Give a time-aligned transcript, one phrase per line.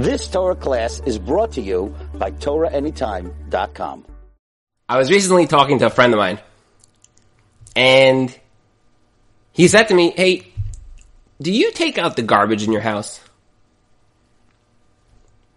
[0.00, 4.06] This Torah class is brought to you by TorahAnytime.com.
[4.88, 6.38] I was recently talking to a friend of mine,
[7.76, 8.34] and
[9.52, 10.46] he said to me, Hey,
[11.42, 13.20] do you take out the garbage in your house?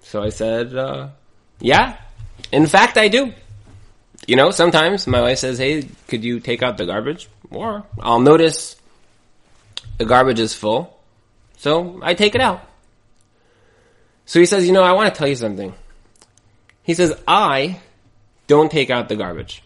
[0.01, 1.07] So I said, uh,
[1.61, 1.95] Yeah,
[2.51, 3.31] in fact, I do.
[4.27, 7.29] You know, sometimes my wife says, Hey, could you take out the garbage?
[7.49, 8.75] Or I'll notice
[9.99, 10.99] the garbage is full,
[11.55, 12.72] so I take it out.
[14.25, 15.73] So he says, You know, I want to tell you something.
[16.83, 17.79] He says, I
[18.47, 19.63] don't take out the garbage.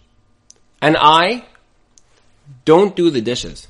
[0.82, 1.46] And I
[2.66, 3.68] don't do the dishes.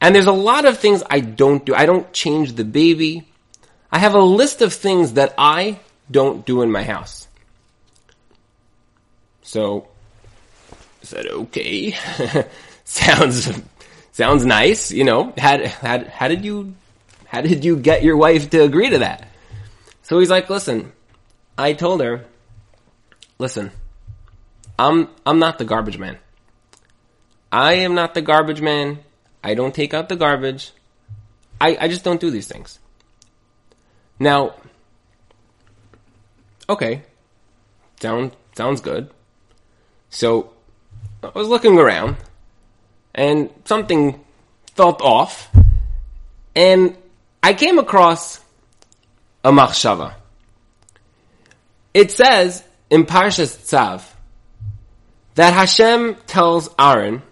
[0.00, 1.74] And there's a lot of things I don't do.
[1.74, 3.28] I don't change the baby.
[3.90, 5.80] I have a list of things that I
[6.10, 7.26] don't do in my house.
[9.42, 9.88] So
[11.02, 11.92] I said, okay.
[12.84, 13.50] sounds
[14.12, 15.32] sounds nice, you know.
[15.38, 16.74] How, how, how did you
[17.26, 19.28] how did you get your wife to agree to that?
[20.08, 20.92] So he's like, listen,
[21.58, 22.24] I told her,
[23.38, 23.70] listen,
[24.78, 26.16] I'm I'm not the garbage man.
[27.52, 29.00] I am not the garbage man.
[29.44, 30.72] I don't take out the garbage.
[31.60, 32.78] I, I just don't do these things.
[34.18, 34.54] Now,
[36.70, 37.02] okay,
[38.00, 39.10] sound sounds good.
[40.08, 40.54] So
[41.22, 42.16] I was looking around,
[43.14, 44.24] and something
[44.74, 45.50] felt off,
[46.56, 46.96] and
[47.42, 48.40] I came across
[49.44, 50.14] a machshava.
[51.94, 54.04] It says in Parshas Tzav
[55.34, 57.22] that Hashem tells Aaron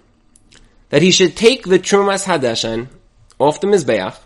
[0.90, 2.88] that he should take the Trumas Hadeshen
[3.38, 4.16] off the Mizbeach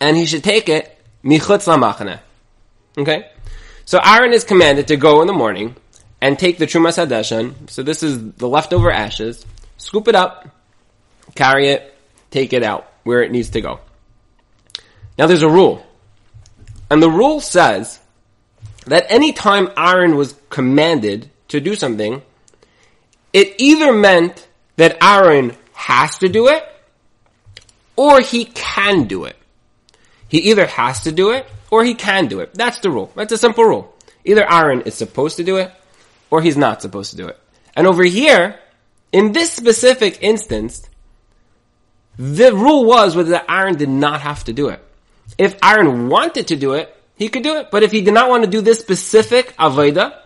[0.00, 2.20] and he should take it michutz lamachane.
[2.98, 3.30] Okay?
[3.84, 5.76] So Aaron is commanded to go in the morning
[6.20, 7.70] and take the Trumas Hadeshen.
[7.70, 9.44] So this is the leftover ashes.
[9.76, 10.48] Scoop it up,
[11.34, 11.96] carry it,
[12.30, 13.80] take it out where it needs to go.
[15.18, 15.86] Now there's a rule.
[16.92, 17.98] And the rule says
[18.84, 22.20] that any time Aaron was commanded to do something,
[23.32, 26.62] it either meant that Aaron has to do it
[27.96, 29.36] or he can do it.
[30.28, 32.52] He either has to do it or he can do it.
[32.52, 33.10] That's the rule.
[33.16, 33.96] That's a simple rule.
[34.26, 35.72] Either Aaron is supposed to do it
[36.28, 37.40] or he's not supposed to do it.
[37.74, 38.60] And over here,
[39.12, 40.86] in this specific instance,
[42.18, 44.84] the rule was that Aaron did not have to do it.
[45.38, 47.70] If Aaron wanted to do it, he could do it.
[47.70, 50.18] But if he did not want to do this specific Aveda,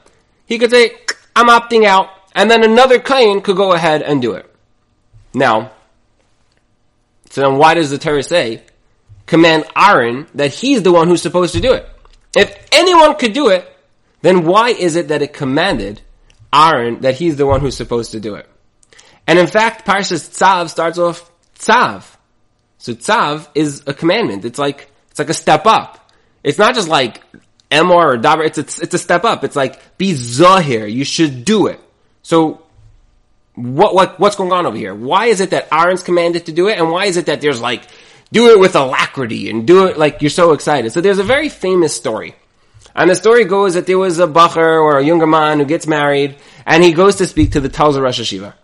[0.46, 0.92] he could say,
[1.34, 2.08] I'm opting out.
[2.34, 4.52] And then another Kain could go ahead and do it.
[5.32, 5.72] Now,
[7.30, 8.62] so then why does the Torah say,
[9.26, 11.88] command Aaron that he's the one who's supposed to do it?
[12.36, 13.70] If anyone could do it,
[14.22, 16.00] then why is it that it commanded
[16.52, 18.48] Aaron that he's the one who's supposed to do it?
[19.26, 22.15] And in fact, Parshas Tzav starts off Tzav.
[22.86, 24.44] So Tzav is a commandment.
[24.44, 26.08] It's like, it's like a step up.
[26.44, 27.20] It's not just like
[27.68, 28.44] Emor or Dabar.
[28.44, 29.42] It's a, it's a step up.
[29.42, 30.86] It's like, be Zahir.
[30.86, 31.80] You should do it.
[32.22, 32.62] So,
[33.56, 34.94] what, what, what's going on over here?
[34.94, 36.78] Why is it that Aaron's commanded to do it?
[36.78, 37.82] And why is it that there's like,
[38.30, 40.92] do it with alacrity and do it like you're so excited?
[40.92, 42.36] So there's a very famous story.
[42.94, 45.88] And the story goes that there was a bacher or a younger man who gets
[45.88, 48.54] married and he goes to speak to the Telzer Rosh Yeshiva.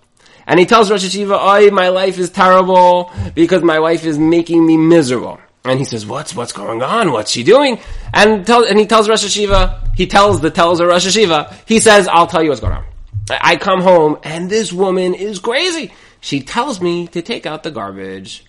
[0.47, 4.66] And he tells Rosh Yeshiva, oh, my life is terrible because my wife is making
[4.66, 5.38] me miserable.
[5.64, 7.12] And he says, what's, what's going on?
[7.12, 7.78] What's she doing?
[8.12, 12.08] And tell, and he tells Rosh Yeshiva, he tells the Telzer Rosh Yeshiva, he says,
[12.08, 12.84] I'll tell you what's going on.
[13.30, 15.92] I come home and this woman is crazy.
[16.20, 18.44] She tells me to take out the garbage.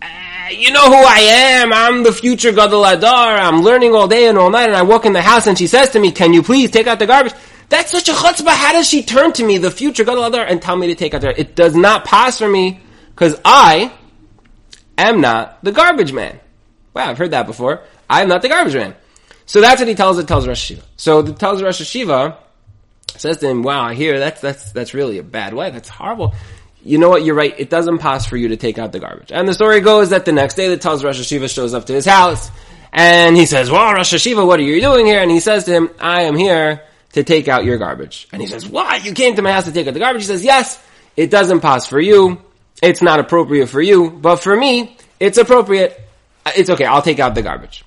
[0.00, 0.06] Uh,
[0.50, 1.72] you know who I am.
[1.72, 3.38] I'm the future Gadol Hador.
[3.38, 5.68] I'm learning all day and all night and I walk in the house and she
[5.68, 7.34] says to me, can you please take out the garbage?
[7.72, 8.50] That's such a chutzpah.
[8.50, 11.22] How does she turn to me, the future Adar, and tell me to take out
[11.22, 11.46] the garbage?
[11.46, 12.82] It does not pass for me
[13.14, 13.90] because I
[14.98, 16.38] am not the garbage man.
[16.92, 17.80] Wow, I've heard that before.
[18.10, 18.94] I'm not the garbage man.
[19.46, 20.72] So that's what he tells it tells Rosh.
[20.98, 21.78] So the tells Rosh
[23.16, 25.70] says to him, "Wow, I hear that's that's that's really a bad way.
[25.70, 26.34] That's horrible."
[26.84, 27.24] You know what?
[27.24, 27.54] You're right.
[27.56, 29.32] It doesn't pass for you to take out the garbage.
[29.32, 32.04] And the story goes that the next day, the tells Rosh shows up to his
[32.04, 32.50] house,
[32.92, 35.90] and he says, "Well, Rosh what are you doing here?" And he says to him,
[35.98, 39.04] "I am here to take out your garbage." And he says, "What?
[39.04, 40.78] You came to my house to take out the garbage?" He says, "Yes,
[41.16, 42.40] it doesn't pass for you.
[42.82, 46.00] It's not appropriate for you, but for me, it's appropriate.
[46.44, 46.84] Uh, it's okay.
[46.84, 47.84] I'll take out the garbage."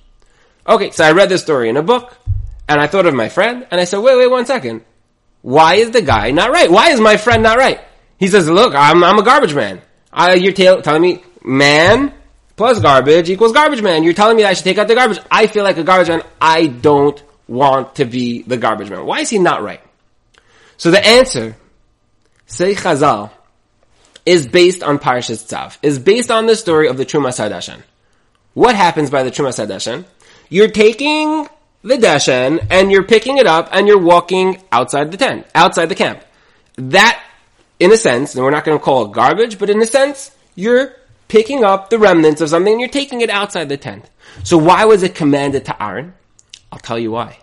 [0.68, 2.16] Okay, so I read this story in a book,
[2.68, 4.82] and I thought of my friend, and I said, "Wait, wait, one second.
[5.42, 6.70] Why is the guy not right?
[6.70, 7.80] Why is my friend not right?"
[8.18, 9.82] He says, "Look, I'm I'm a garbage man.
[10.12, 12.12] I, you're telling me man
[12.56, 14.02] plus garbage equals garbage man.
[14.02, 15.20] You're telling me I should take out the garbage.
[15.30, 16.22] I feel like a garbage man.
[16.40, 19.06] I don't want to be the garbage man.
[19.06, 19.80] Why is he not right?"
[20.76, 21.56] So the answer,
[22.46, 23.30] say Chazal,
[24.24, 27.82] is based on Parshas Tzav, is based on the story of the Truma Hadashan.
[28.54, 30.04] What happens by the Truma Hadashan?
[30.48, 31.48] You're taking
[31.82, 35.94] the deshen and you're picking it up and you're walking outside the tent, outside the
[35.94, 36.22] camp.
[36.76, 37.22] That,
[37.78, 40.30] in a sense, and we're not going to call it garbage, but in a sense,
[40.54, 40.92] you're
[41.28, 44.10] picking up the remnants of something and you're taking it outside the tent.
[44.42, 46.14] So why was it commanded to Aaron?
[46.72, 47.38] I'll tell you why.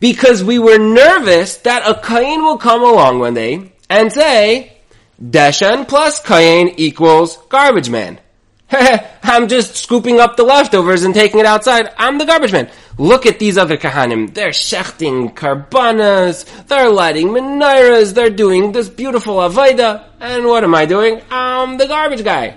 [0.00, 4.76] Because we were nervous that a Kain will come along one day and say,
[5.22, 8.20] Deshen plus Kain equals garbage man.
[8.70, 11.90] I'm just scooping up the leftovers and taking it outside.
[11.96, 12.70] I'm the garbage man.
[12.98, 14.34] Look at these other kahanim.
[14.34, 16.66] They're shechting karbanas.
[16.66, 18.14] They're lighting menorahs.
[18.14, 20.04] They're doing this beautiful avaida.
[20.20, 21.20] And what am I doing?
[21.30, 22.56] I'm the garbage guy.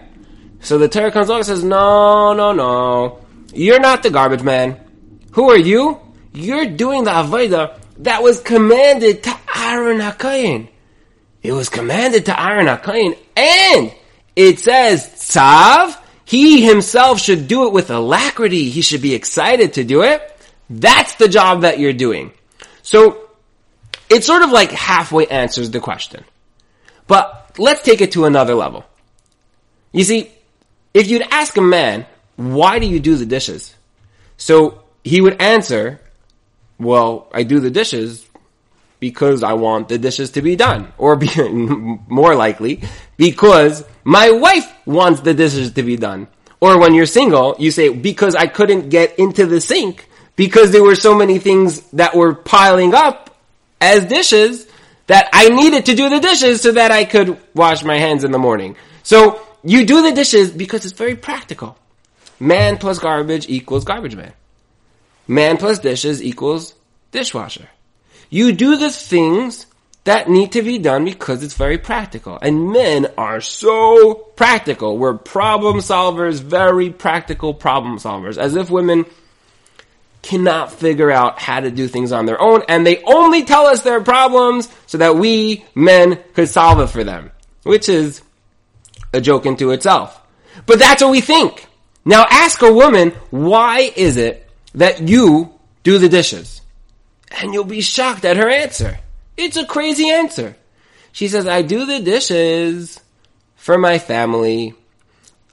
[0.61, 3.25] So the Torah comes along and says, no, no, no.
[3.53, 4.79] You're not the garbage man.
[5.37, 5.99] Who are you?
[6.33, 10.67] You're doing the avaida that was commanded to Aaron HaKayin.
[11.43, 13.93] It was commanded to Aaron HaKayin and
[14.35, 15.95] it says, Tzav,
[16.25, 18.71] he himself should do it with alacrity.
[18.71, 20.23] He should be excited to do it.
[20.71, 22.31] That's the job that you're doing.
[22.81, 23.29] So,
[24.09, 26.25] it sort of like halfway answers the question.
[27.05, 28.85] But let's take it to another level.
[29.91, 30.31] You see,
[30.95, 32.07] if you'd ask a man,
[32.37, 33.75] why do you do the dishes?
[34.37, 35.99] So, he would answer,
[36.79, 38.27] well, I do the dishes
[38.99, 40.91] because I want the dishes to be done.
[40.97, 41.29] Or be,
[42.07, 42.81] more likely,
[43.17, 46.27] because my wife wants the dishes to be done.
[46.59, 50.83] Or when you're single, you say, because I couldn't get into the sink, because there
[50.83, 53.37] were so many things that were piling up
[53.79, 54.67] as dishes,
[55.05, 58.31] that I needed to do the dishes so that I could wash my hands in
[58.31, 58.75] the morning.
[59.03, 61.77] So, you do the dishes because it's very practical.
[62.39, 64.33] Man plus garbage equals garbage man.
[65.27, 66.73] Man plus dishes equals
[67.11, 67.69] dishwasher.
[68.29, 69.65] You do the things
[70.03, 72.39] that need to be done because it's very practical.
[72.41, 74.97] And men are so practical.
[74.97, 78.37] We're problem solvers, very practical problem solvers.
[78.37, 79.05] As if women
[80.21, 83.81] cannot figure out how to do things on their own and they only tell us
[83.83, 87.31] their problems so that we men could solve it for them.
[87.63, 88.21] Which is
[89.13, 90.21] a joke into itself.
[90.65, 91.65] But that's what we think.
[92.05, 94.46] Now ask a woman, why is it
[94.77, 95.53] that you
[95.83, 96.61] do the dishes?
[97.29, 98.99] And you'll be shocked at her answer.
[99.35, 100.55] It's a crazy answer.
[101.11, 102.99] She says, I do the dishes
[103.55, 104.75] for my family.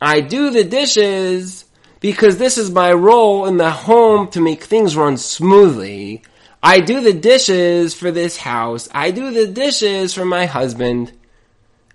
[0.01, 1.65] I do the dishes
[2.01, 6.23] because this is my role in the home to make things run smoothly.
[6.63, 8.89] I do the dishes for this house.
[8.93, 11.13] I do the dishes for my husband.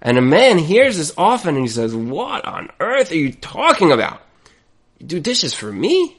[0.02, 3.92] And a man hears this often and he says, what on earth are you talking
[3.92, 4.22] about?
[4.98, 6.18] You do dishes for me?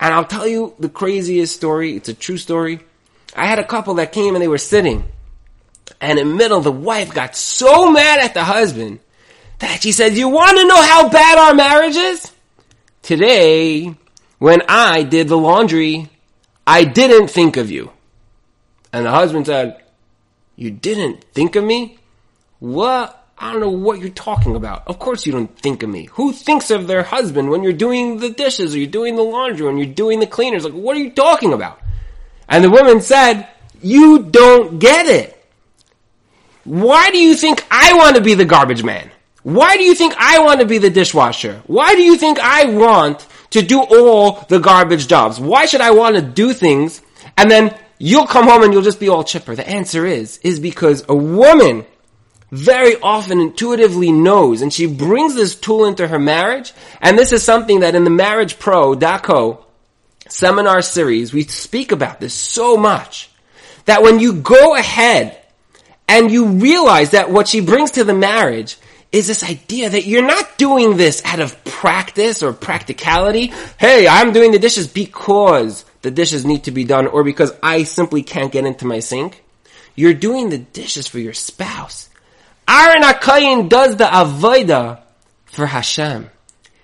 [0.00, 1.96] And I'll tell you the craziest story.
[1.96, 2.80] It's a true story.
[3.34, 5.04] I had a couple that came and they were sitting.
[6.00, 9.00] And in the middle, the wife got so mad at the husband
[9.58, 12.32] that she said, you want to know how bad our marriage is?
[13.02, 13.94] Today,
[14.38, 16.08] when I did the laundry,
[16.66, 17.90] I didn't think of you.
[18.92, 19.82] And the husband said,
[20.56, 21.98] you didn't think of me?
[22.58, 23.27] What?
[23.40, 24.82] I don't know what you're talking about.
[24.88, 26.06] Of course you don't think of me.
[26.12, 29.66] Who thinks of their husband when you're doing the dishes or you're doing the laundry
[29.66, 30.64] or you're doing the cleaners?
[30.64, 31.80] Like, what are you talking about?
[32.48, 33.46] And the woman said,
[33.80, 35.34] you don't get it.
[36.64, 39.10] Why do you think I want to be the garbage man?
[39.44, 41.62] Why do you think I want to be the dishwasher?
[41.66, 45.38] Why do you think I want to do all the garbage jobs?
[45.38, 47.00] Why should I want to do things
[47.36, 49.54] and then you'll come home and you'll just be all chipper?
[49.54, 51.86] The answer is, is because a woman
[52.50, 57.42] very often intuitively knows and she brings this tool into her marriage and this is
[57.42, 59.62] something that in the marriage pro daco
[60.28, 63.30] seminar series we speak about this so much
[63.84, 65.38] that when you go ahead
[66.08, 68.78] and you realize that what she brings to the marriage
[69.12, 73.52] is this idea that you're not doing this out of practice or practicality.
[73.78, 77.84] Hey, I'm doing the dishes because the dishes need to be done or because I
[77.84, 79.42] simply can't get into my sink.
[79.94, 82.10] You're doing the dishes for your spouse.
[82.68, 85.00] Aaron HaKayin does the Avodah
[85.46, 86.30] for Hashem.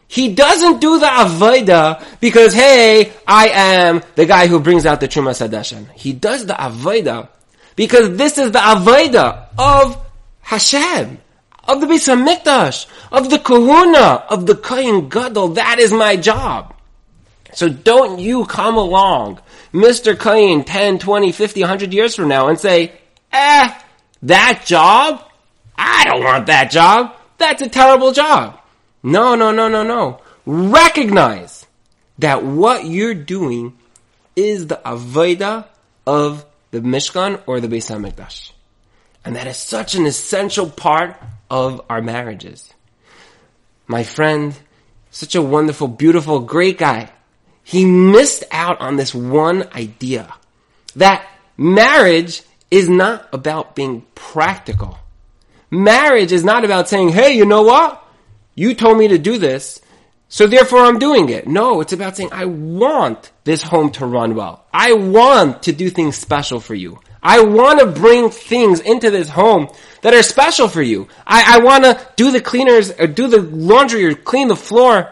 [0.08, 5.08] He doesn't do the Avodah because, hey, I am the guy who brings out the
[5.08, 5.90] Trumas Hadeshen.
[5.92, 7.28] He does the Avodah
[7.76, 10.00] because this is the Avodah of
[10.40, 11.18] Hashem,
[11.64, 15.48] of the Beis HaMikdash, of the Kahuna, of the Kayin Gadol.
[15.48, 16.74] That is my job.
[17.52, 19.40] So don't you come along,
[19.72, 20.14] Mr.
[20.14, 22.92] Kayin, 10, 20, 50, 100 years from now and say,
[23.32, 23.80] eh,
[24.22, 25.24] that job?
[25.76, 27.14] I don't want that job.
[27.38, 28.60] That's a terrible job.
[29.02, 30.20] No, no, no, no, no.
[30.46, 31.66] Recognize
[32.18, 33.76] that what you're doing
[34.36, 35.66] is the avodah
[36.06, 38.52] of the Mishkan or the Beis HaMikdash.
[39.24, 41.16] And that is such an essential part
[41.50, 42.72] of our marriages.
[43.86, 44.58] My friend,
[45.10, 47.10] such a wonderful, beautiful, great guy.
[47.64, 50.32] he missed out on this one idea
[50.96, 51.26] that
[51.56, 54.98] marriage is not about being practical.
[55.74, 58.02] Marriage is not about saying, hey, you know what?
[58.54, 59.80] You told me to do this,
[60.28, 61.46] so therefore I'm doing it.
[61.48, 64.64] No, it's about saying, I want this home to run well.
[64.72, 67.00] I want to do things special for you.
[67.22, 69.68] I want to bring things into this home
[70.02, 71.08] that are special for you.
[71.26, 75.10] I, I want to do the cleaners or do the laundry or clean the floor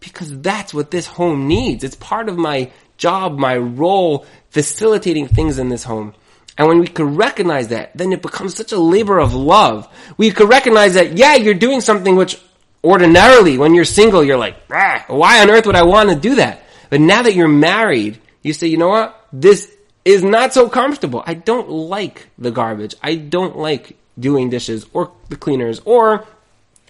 [0.00, 1.84] because that's what this home needs.
[1.84, 6.14] It's part of my job, my role, facilitating things in this home.
[6.58, 9.88] And when we can recognize that, then it becomes such a labor of love.
[10.18, 12.40] We can recognize that, yeah, you're doing something which
[12.84, 16.62] ordinarily, when you're single, you're like, why on earth would I want to do that?
[16.90, 19.18] But now that you're married, you say, you know what?
[19.32, 19.72] This
[20.04, 21.22] is not so comfortable.
[21.24, 22.94] I don't like the garbage.
[23.02, 26.26] I don't like doing dishes or the cleaners or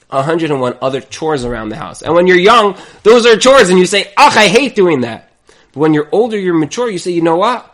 [0.09, 2.03] 101 other chores around the house.
[2.03, 5.33] And when you're young, those are chores and you say, ugh, I hate doing that.
[5.73, 7.69] But when you're older, you're mature, you say, you know what?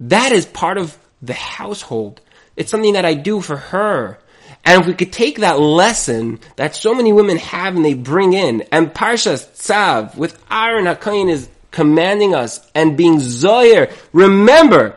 [0.00, 2.20] That is part of the household.
[2.56, 4.18] It's something that I do for her.
[4.64, 8.32] And if we could take that lesson that so many women have and they bring
[8.32, 14.96] in, and Parshas Tzav with Aaron HaKoyin is commanding us and being Zoyer, remember,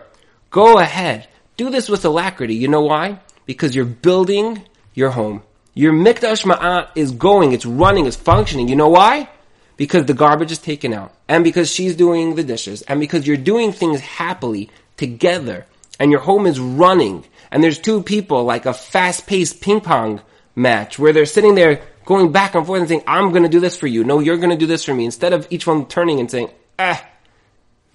[0.51, 1.27] go ahead.
[1.58, 2.55] Do this with alacrity.
[2.55, 3.20] You know why?
[3.46, 4.62] Because you're building
[4.94, 5.41] your home.
[5.74, 8.67] Your Mikdash Ma'at is going, it's running, it's functioning.
[8.67, 9.29] You know why?
[9.77, 11.13] Because the garbage is taken out.
[11.27, 12.82] And because she's doing the dishes.
[12.84, 15.65] And because you're doing things happily together.
[16.00, 17.25] And your home is running.
[17.52, 20.22] And there's two people like a fast paced ping pong
[20.56, 23.78] match where they're sitting there going back and forth and saying, I'm gonna do this
[23.78, 24.04] for you.
[24.04, 25.06] No, you're gonna do this for me.
[25.06, 26.50] Instead of each one turning and saying,
[26.80, 27.00] eh,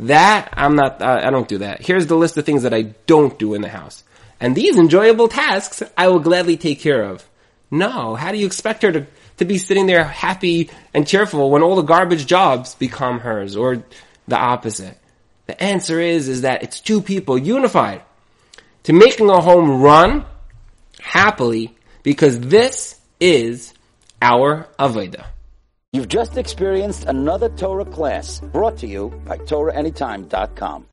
[0.00, 1.82] that, I'm not, uh, I don't do that.
[1.82, 4.02] Here's the list of things that I don't do in the house.
[4.40, 7.28] And these enjoyable tasks I will gladly take care of.
[7.70, 11.62] No, how do you expect her to, to be sitting there happy and cheerful when
[11.62, 13.84] all the garbage jobs become hers or
[14.26, 14.96] the opposite?
[15.46, 18.02] The answer is, is that it's two people unified
[18.84, 20.24] to making a home run
[21.00, 23.74] happily because this is
[24.22, 25.26] our Avodah.
[25.92, 30.86] You've just experienced another Torah class brought to you by TorahAnytime.com.